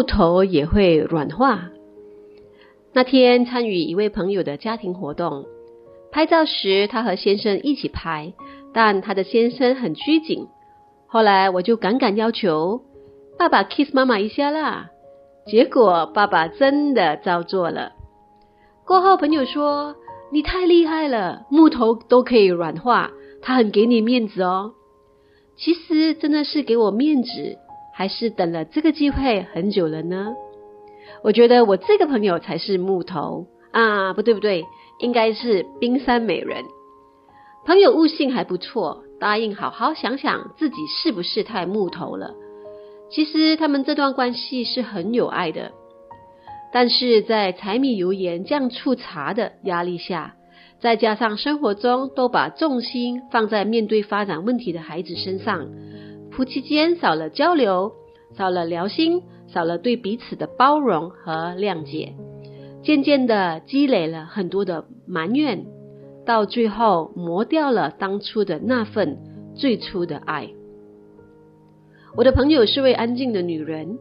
[0.00, 1.68] 木头也会软化。
[2.94, 5.44] 那天参与一位朋友的家庭活动，
[6.10, 8.32] 拍照时他和先生一起拍，
[8.72, 10.46] 但他的先生很拘谨。
[11.06, 12.80] 后来我就赶赶要求
[13.38, 14.88] 爸爸 kiss 妈妈一下啦，
[15.46, 17.92] 结果爸爸真的照做了。
[18.86, 19.96] 过后朋友说
[20.32, 23.10] ：“你太厉害了，木头都可以软化，
[23.42, 24.72] 他很给你面子哦。”
[25.60, 27.58] 其实真的是给我面子，
[28.00, 30.34] 还是等了这个机会很久了呢？
[31.22, 34.64] 我觉得我这个朋友才是木头啊，不对不对，
[35.00, 36.64] 应该是冰山美人。
[37.66, 42.34] 朋友悟性还不错，答应好好想想自己是不是太木头了。
[43.10, 45.72] 其实他们这段关系是很有爱的，
[46.72, 50.36] 但是在柴米油盐酱醋茶的压力下，
[50.80, 55.68] 再加上生活中都把重心放在面对发展问题的孩子身上，
[56.30, 57.92] 夫妻间少了交流，
[58.36, 59.22] 少了聊心。
[59.52, 62.14] 少了对彼此的包容和谅解，
[62.84, 65.66] 渐渐的积累了很多的埋怨，
[66.24, 69.18] 到最后磨掉了当初的那份
[69.56, 70.50] 最初的爱。
[72.16, 73.98] 我的朋友是位安静的女人，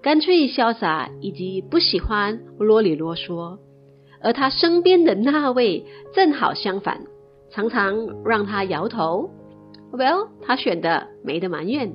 [0.00, 3.58] 干脆潇洒以及不喜欢啰里啰嗦，
[4.22, 7.02] 而她身边的那位正好相反，
[7.50, 9.28] 常常让她摇头。
[9.92, 11.92] Well，他选的没得埋怨。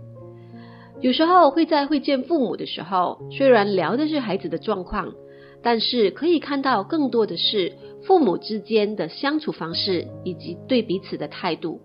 [1.02, 5.14] 有时候会在会见父母的时候，虽然聊的是孩子的状况，
[5.62, 11.82] 但是可以看到更多的是父母之间的相处方式以及对彼此的态度。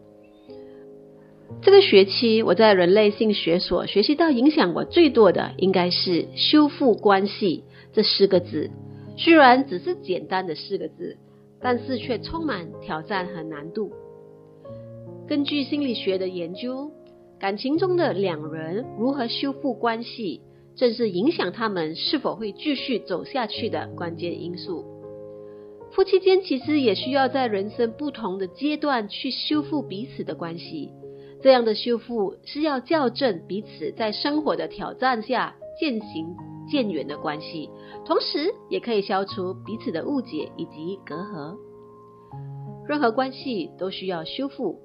[1.63, 8.71] 这个学期我在人类性学所学习到，影响我最多的应该是“修复关系”这四个字。
[9.17, 11.17] 虽然只是简单的四个字，
[11.61, 13.91] 但是却充满挑战和难度。
[15.27, 16.91] 根据心理学的研究。
[17.41, 20.41] 感情中的两人如何修复关系，
[20.75, 24.85] 正是影响他们是否会继续走下去的关键因素。
[25.93, 30.91] 夫妻间其实也需要在人生不同的阶段去修复彼此的关系。
[31.41, 36.35] 这样的修复是要校正彼此在生活的挑战下渐行
[36.69, 37.71] 渐远的关系，
[38.05, 41.57] 同时也可以消除彼此的误解以及隔阂。
[42.89, 44.81] 任何关系都需要修复，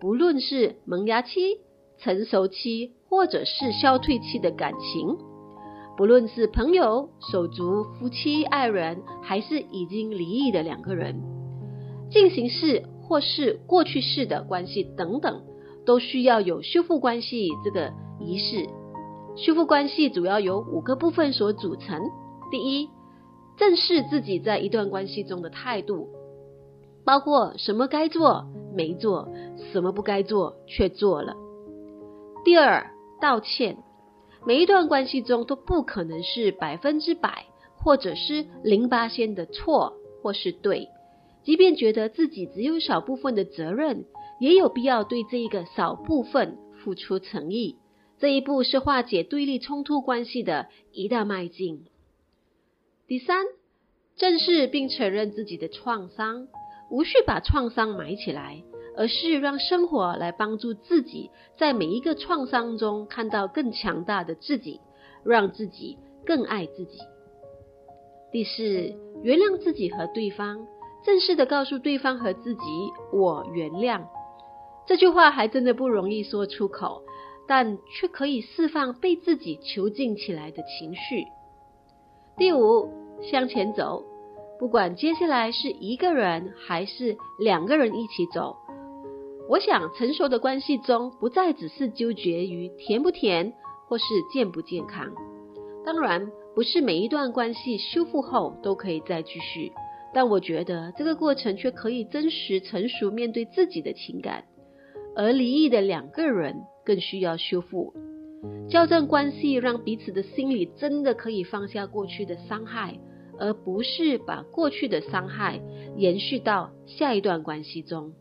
[0.00, 1.58] 不论是萌芽期。
[1.98, 5.16] 成熟期或者是消退期的感情，
[5.96, 11.22] 不论是朋友、手足、夫妻、爱人，还是已经离异的两个人，
[12.10, 15.40] 进行式或是过去式的关系等等，
[15.86, 17.90] 都需要有修复关系这个
[18.20, 18.66] 仪式。
[19.34, 21.98] 修复关系主要由五个部分所组成：
[22.50, 22.90] 第一，
[23.56, 26.10] 正视自己在一段关系中的态度，
[27.06, 28.44] 包括什么该做
[28.74, 29.28] 没做，
[29.72, 31.36] 什么不该做却做了。
[32.44, 32.90] 第二，
[33.20, 33.78] 道歉。
[34.44, 37.46] 每一段关系中都不可能是百分之百，
[37.76, 40.88] 或者是零八仙的错或是对。
[41.42, 44.04] 即便觉得自己只有少部分的责任，
[44.40, 47.76] 也有必要对这一个少部分付出诚意。
[48.18, 51.84] 这一步是化解对立冲突关系的一大迈进。
[53.06, 53.44] 第三，
[54.16, 56.48] 正视并承认自己的创伤，
[56.90, 58.62] 无需把创伤埋起来。
[58.98, 64.80] 而是让生活来帮助自己，在每一个创伤中看到更强大的自己，
[65.22, 66.98] 让自己更爱自己。
[68.32, 68.62] 第四，
[69.22, 70.66] 原谅自己和对方，
[71.04, 72.62] 正式的告诉对方和自己
[73.12, 74.00] ：“我原谅。”
[74.88, 77.02] 这句话还真的不容易说出口，
[77.46, 81.26] 但却可以释放被自己囚禁起来的情绪。
[82.38, 82.88] 第五，
[83.20, 84.02] 向前走，
[84.58, 88.56] 不管接下来是一个人还是两个人一起走。
[89.48, 93.52] 我想，成熟的关系中不再只是纠结于甜不甜
[93.86, 95.12] 或是健不健康。
[95.84, 99.70] 当然，不是每一段关系修复后都可以再继续，
[100.12, 104.44] 但我觉得这个过程却可以真实成熟面对自己的情感。
[105.14, 107.94] 而离异的两个人更需要修复，
[108.68, 112.98] 校正关系，让彼此的心里真的可以放下过去的伤害，
[113.38, 115.60] 而不是把过去的伤害
[115.96, 118.12] 延续到下一段关系中。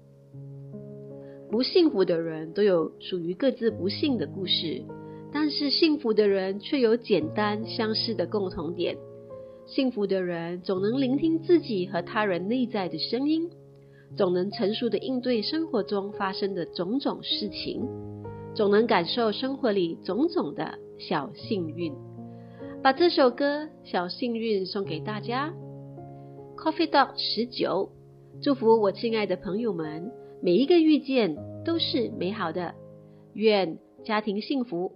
[1.49, 4.83] 不幸福的人都有属于各自不幸的故事，
[5.31, 8.97] 但是幸福的人却有简单相似的共同点。
[9.65, 13.49] 幸福的人总能聆听自己和他人内在的声音，
[14.15, 17.87] 总能成熟的应对生活中发生的种种事情，
[18.53, 21.93] 总能感受生活里种种的小幸运。
[22.85, 25.51] 把这首歌《小幸运》送给大家。
[26.55, 27.89] Coffee Dog 十九，
[28.43, 30.11] 祝福我亲爱的朋友们。
[30.39, 31.35] 每一个遇见
[31.65, 32.75] 都是美好的，
[33.33, 34.91] 愿家庭幸福。